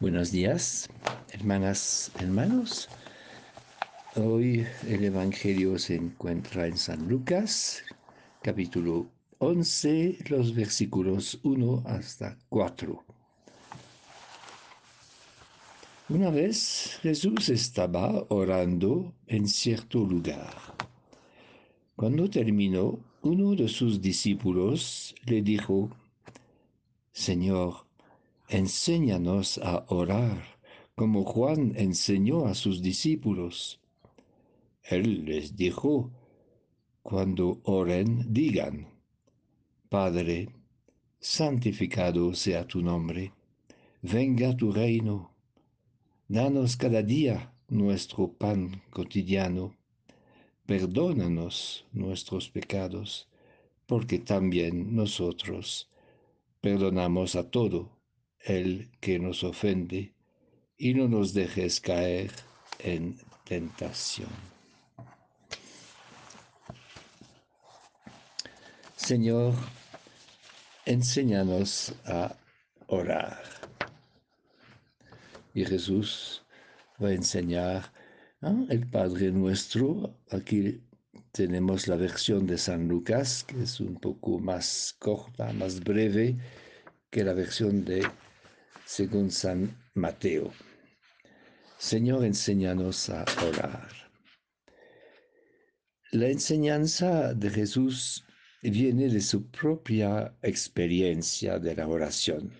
[0.00, 0.88] Buenos días,
[1.32, 2.88] hermanas, hermanos.
[4.14, 7.82] Hoy el Evangelio se encuentra en San Lucas,
[8.42, 13.04] capítulo 11, los versículos 1 hasta 4.
[16.10, 20.54] Una vez Jesús estaba orando en cierto lugar.
[21.96, 25.90] Cuando terminó, uno de sus discípulos le dijo,
[27.12, 27.87] Señor,
[28.48, 30.42] enséñanos a orar,
[30.94, 33.78] como Juan enseñó a sus discípulos.
[34.82, 36.10] Él les dijo,
[37.02, 38.88] cuando oren, digan,
[39.90, 40.48] Padre,
[41.20, 43.32] santificado sea tu nombre,
[44.02, 45.30] venga tu reino,
[46.26, 49.74] danos cada día nuestro pan cotidiano,
[50.64, 53.28] perdónanos nuestros pecados,
[53.86, 55.90] porque también nosotros
[56.60, 57.97] perdonamos a todo
[58.44, 60.12] el que nos ofende,
[60.76, 62.30] y no nos dejes caer
[62.78, 64.30] en tentación.
[68.96, 69.54] Señor,
[70.84, 72.36] enséñanos a
[72.88, 73.42] orar.
[75.54, 76.42] Y Jesús
[77.02, 77.92] va a enseñar
[78.68, 80.14] el Padre Nuestro.
[80.30, 80.80] Aquí
[81.32, 86.36] tenemos la versión de San Lucas, que es un poco más corta, más breve
[87.10, 88.06] que la versión de
[88.88, 90.50] según San Mateo.
[91.76, 93.90] Señor, enséñanos a orar.
[96.10, 98.24] La enseñanza de Jesús
[98.62, 102.50] viene de su propia experiencia de la oración.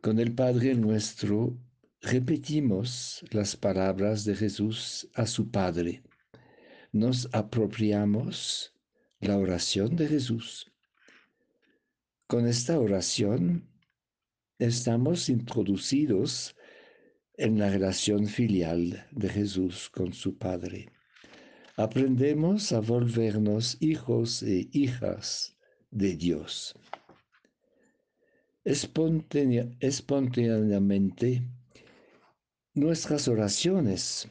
[0.00, 1.58] Con el Padre nuestro
[2.00, 6.04] repetimos las palabras de Jesús a su Padre.
[6.92, 8.72] Nos apropiamos
[9.18, 10.72] la oración de Jesús.
[12.28, 13.69] Con esta oración
[14.60, 16.54] estamos introducidos
[17.38, 20.90] en la relación filial de Jesús con su Padre.
[21.76, 25.56] Aprendemos a volvernos hijos e hijas
[25.90, 26.74] de Dios.
[28.64, 31.42] espontáneamente,
[32.74, 34.28] nuestras oraciones,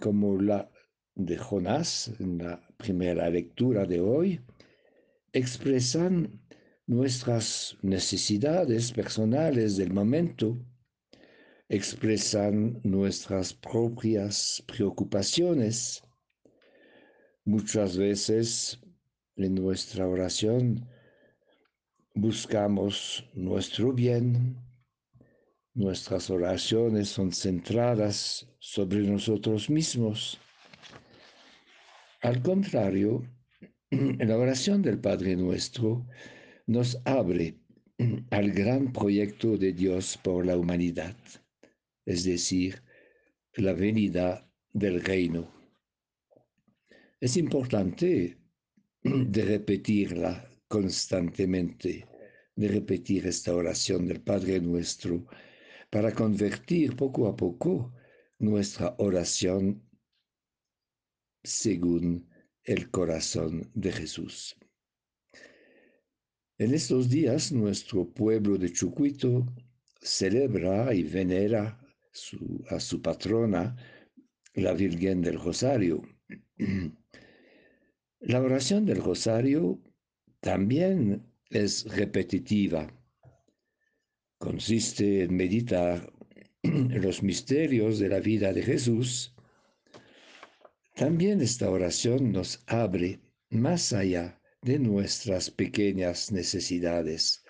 [0.00, 0.70] como la
[1.14, 4.40] de Jonás en la primera lectura de hoy,
[5.34, 6.45] expresan
[6.86, 10.56] nuestras necesidades personales del momento,
[11.68, 16.02] expresan nuestras propias preocupaciones.
[17.44, 18.80] Muchas veces
[19.36, 20.88] en nuestra oración
[22.14, 24.56] buscamos nuestro bien.
[25.74, 30.38] Nuestras oraciones son centradas sobre nosotros mismos.
[32.22, 33.28] Al contrario,
[33.90, 36.06] en la oración del Padre Nuestro,
[36.66, 37.58] nos abre
[38.30, 41.16] al gran proyecto de Dios por la humanidad,
[42.04, 42.82] es decir,
[43.54, 45.50] la venida del reino.
[47.20, 48.36] Es importante
[49.02, 52.06] de repetirla constantemente,
[52.54, 55.26] de repetir esta oración del Padre nuestro,
[55.90, 57.94] para convertir poco a poco
[58.38, 59.82] nuestra oración
[61.44, 62.28] según
[62.64, 64.56] el corazón de Jesús.
[66.58, 69.44] En estos días nuestro pueblo de Chucuito
[70.00, 71.78] celebra y venera
[72.70, 73.76] a su patrona,
[74.54, 76.02] la Virgen del Rosario.
[78.20, 79.78] La oración del Rosario
[80.40, 82.90] también es repetitiva.
[84.38, 86.10] Consiste en meditar
[86.62, 89.36] los misterios de la vida de Jesús.
[90.94, 97.44] También esta oración nos abre más allá de nuestras pequeñas necesidades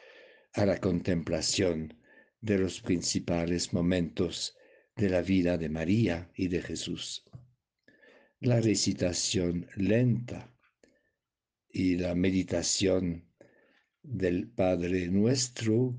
[0.53, 1.95] a la contemplación
[2.41, 4.57] de los principales momentos
[4.97, 7.25] de la vida de María y de Jesús.
[8.41, 10.53] La recitación lenta
[11.69, 13.29] y la meditación
[14.03, 15.99] del Padre Nuestro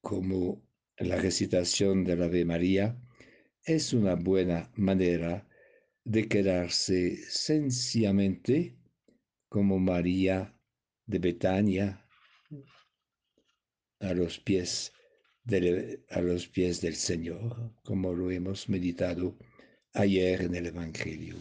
[0.00, 0.62] como
[0.96, 2.98] la recitación de la Ave María
[3.64, 5.46] es una buena manera
[6.04, 8.78] de quedarse sencillamente
[9.48, 10.54] como María
[11.06, 12.04] de Betania
[14.00, 14.92] a los pies
[15.44, 19.36] del, a los pies del Señor, como lo hemos meditado
[19.94, 21.36] ayer en el Evangelio.